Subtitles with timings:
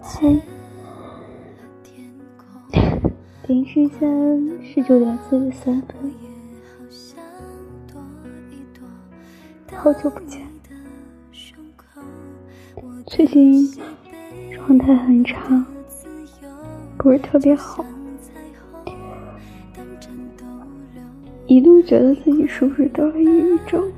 [0.00, 0.22] 嗨，
[3.46, 6.14] 点时间十九点四十三分，
[9.76, 10.40] 好久不见，
[13.06, 13.70] 最近
[14.54, 15.66] 状态很差，
[16.96, 17.84] 不是特别好，
[21.46, 23.92] 一度觉得自己是不是得了抑郁症。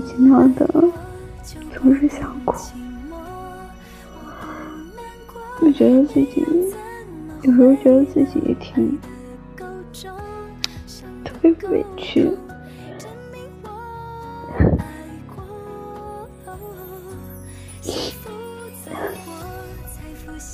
[0.00, 0.66] 莫名其妙的
[1.74, 2.54] 总是想哭，
[5.60, 6.42] 我觉得自己
[7.42, 8.98] 有时候觉得自己也挺
[11.22, 12.30] 特别委屈，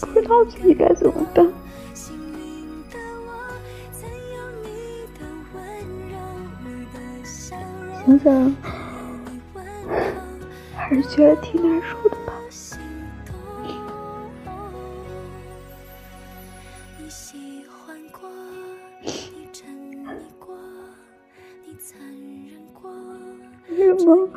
[0.00, 1.47] 不知道自己该怎么办。
[8.05, 8.56] 想想。
[10.89, 12.33] 还是觉得挺难受的吧。
[23.69, 24.28] 为什么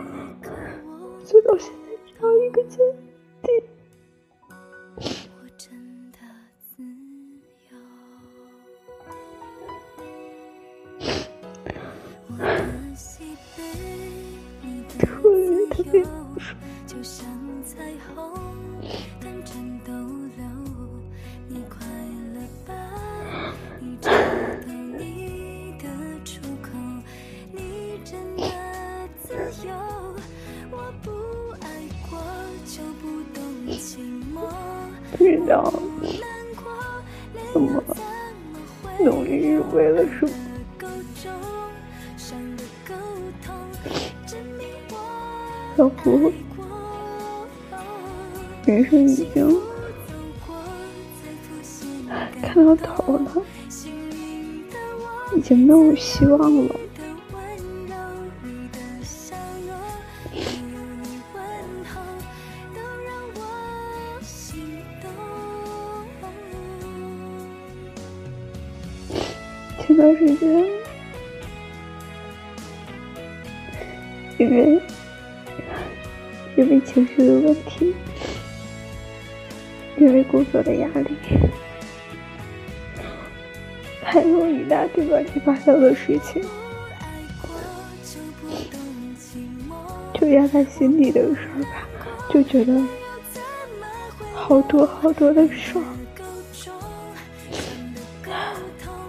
[1.23, 2.79] 走到现在这样一个境
[3.43, 3.63] 地？
[35.29, 35.71] 知道
[37.53, 37.83] 怎么
[38.99, 40.31] 努力是为了什么？
[45.77, 46.33] 小胡，
[48.65, 49.61] 人生已经
[52.41, 53.31] 看到头了，
[55.37, 56.75] 已经没有希望了。
[69.89, 70.65] 这段时间，
[74.37, 74.79] 因为
[76.55, 77.95] 因为情绪的问题，
[79.97, 81.17] 因为工作的压力，
[84.03, 86.39] 还有一大堆乱七八糟的事情，
[90.13, 91.87] 就压在心里的事儿吧，
[92.31, 92.79] 就觉得
[94.35, 95.83] 好多好多的事儿。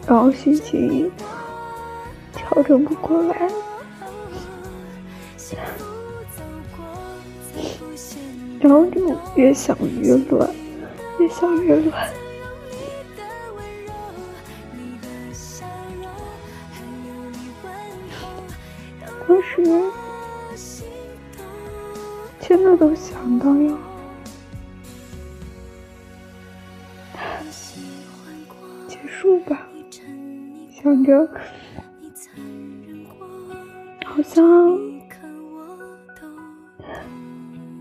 [0.06, 1.10] 然后心情
[2.32, 3.48] 调整不过来，
[8.58, 10.50] 然后就越想越乱，
[11.20, 12.08] 越想越乱。
[19.28, 19.62] 当时
[22.40, 23.78] 真的都想到要
[28.88, 29.69] 结束吧。
[30.82, 31.28] 想着，
[34.06, 34.42] 好像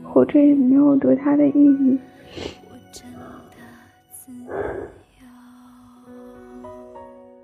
[0.03, 1.97] 活着也没有多大的意义。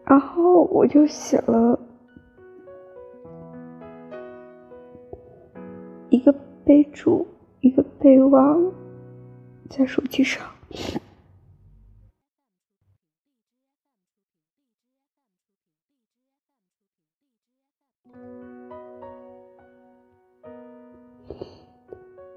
[0.05, 1.79] 然后我就写了
[6.09, 7.25] 一个备注，
[7.61, 8.61] 一个备忘，
[9.69, 10.45] 在手机上。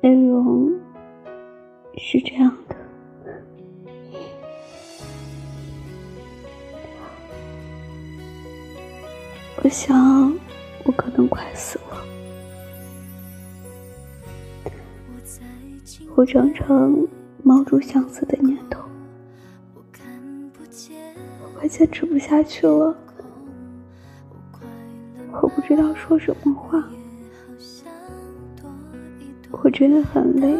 [0.00, 0.70] 内容
[1.96, 2.76] 是这样的：
[9.62, 10.32] 我想，
[10.84, 12.04] 我可能快死了。
[16.14, 16.96] 我常常
[17.42, 18.80] 冒出想死的念头，
[19.74, 19.82] 我
[21.58, 22.96] 快坚持不下去了。
[25.42, 26.88] 我不知道说什么话。
[29.62, 30.56] 我真的很累，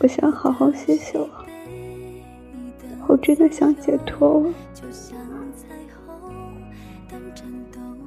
[0.00, 1.46] 我想好好歇歇了。
[3.06, 4.54] 我真的想解脱了，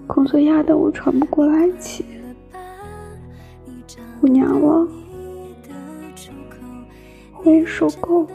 [0.08, 2.04] 工作压得我喘不过来气。
[4.20, 4.88] 我娘了，
[7.44, 8.30] 我也受够了。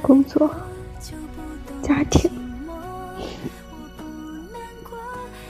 [0.00, 0.50] 工作、
[1.82, 2.30] 家庭。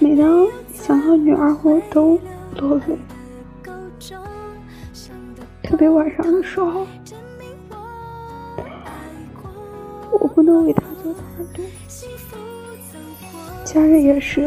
[0.00, 0.46] 每当
[0.86, 2.20] 想到女儿，我都
[2.58, 2.98] 落泪。
[5.62, 6.86] 特别晚上的时候，
[10.12, 11.64] 我不能为他做太多。
[13.64, 14.46] 家人也是，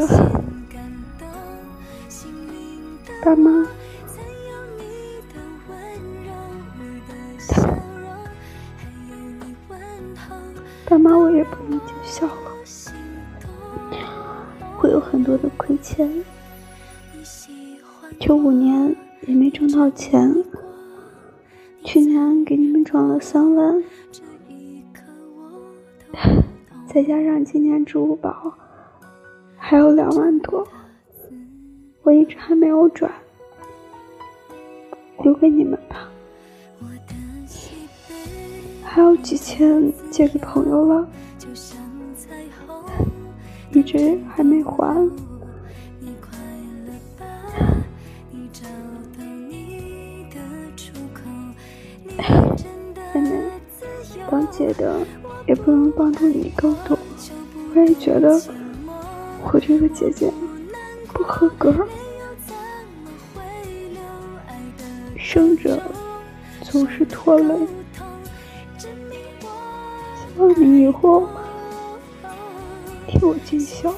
[3.24, 3.66] 爸妈。
[10.86, 12.47] 爸妈，我也不能尽孝了，
[14.88, 16.10] 会有很多的亏欠。
[18.18, 18.96] 九五年
[19.26, 20.34] 也没挣到钱，
[21.84, 23.84] 去年给你们转了三万，
[26.88, 28.54] 再加上今年支付宝
[29.58, 30.66] 还有两万多，
[32.02, 33.12] 我一直还没有转，
[35.22, 36.08] 留给你们吧。
[38.82, 41.06] 还有几千借给朋友了，
[43.88, 44.94] 直还没还。
[53.14, 53.42] 妹妹，
[54.30, 55.00] 当姐的
[55.46, 56.98] 也不能帮助你更多，
[57.74, 58.38] 我也觉得
[59.42, 60.30] 我这个姐姐
[61.14, 61.74] 不合格，
[65.16, 65.80] 生者
[66.60, 67.54] 总是拖累。
[68.76, 68.86] 希
[70.36, 71.26] 望你以后
[73.08, 73.90] 替我尽孝，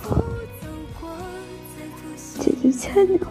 [2.38, 3.26] 姐姐欠你的，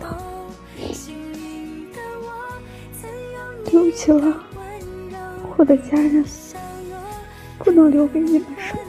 [3.64, 4.44] 对不起了，
[5.58, 6.26] 我的家人
[7.60, 8.76] 不能留给你们什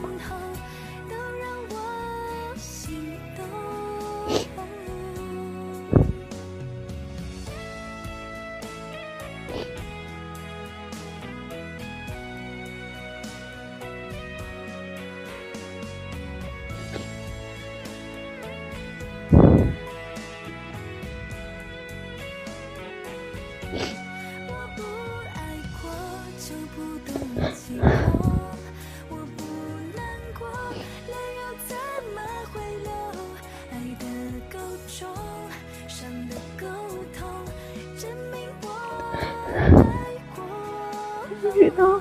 [41.41, 41.99] 不知道，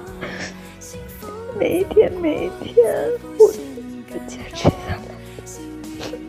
[1.59, 2.85] 每一天每一天，
[3.39, 3.51] 我
[4.27, 6.20] 坚持下来。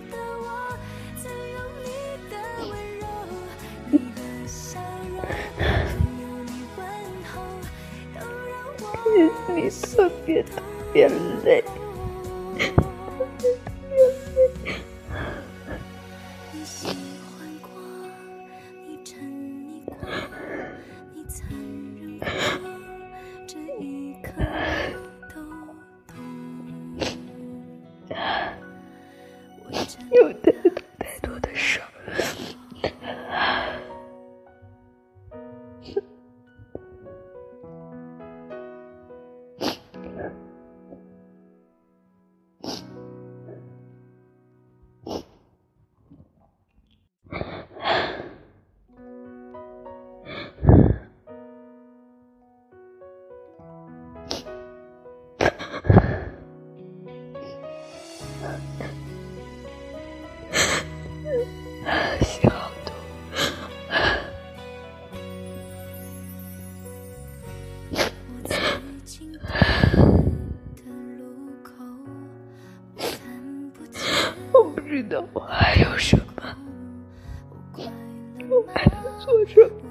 [9.56, 10.62] 你特别特
[10.94, 11.10] 别
[11.44, 11.64] 累。
[75.34, 76.44] 我还有什么？
[78.50, 79.90] 我还能做什么？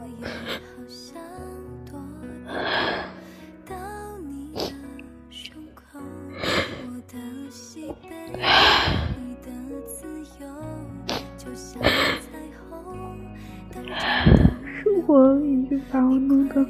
[14.83, 16.65] 生活已经把我弄得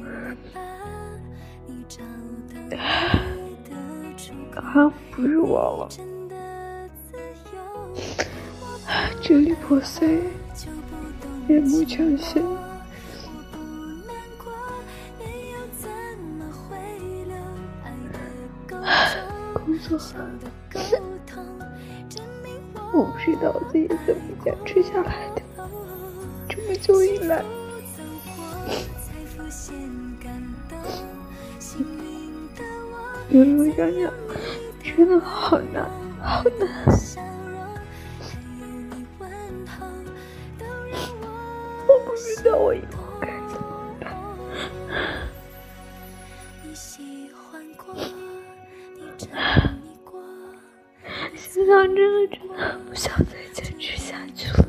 [4.53, 5.89] 好像不是我了。
[9.21, 10.23] 支离破碎，
[11.47, 12.41] 面目全非。
[19.53, 19.99] 工作，
[22.93, 25.41] 我不知道自己怎么坚持下来的。
[26.49, 27.43] 这么久以来，
[33.29, 34.11] 悠悠想想，
[34.83, 35.89] 真的好难，
[36.21, 36.67] 好难。
[42.29, 42.85] 遇到我一个
[43.25, 43.31] 人。
[51.35, 54.65] 现在我真的真的不想再坚持下去了。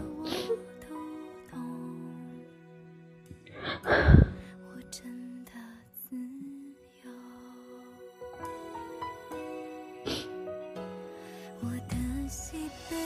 [11.60, 11.94] 我的
[12.28, 12.96] 喜悲，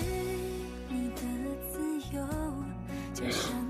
[0.88, 1.20] 你的
[1.70, 1.78] 自
[2.16, 2.26] 由，
[3.14, 3.65] 就像。